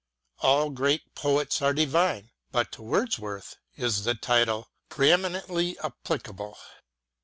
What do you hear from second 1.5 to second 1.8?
are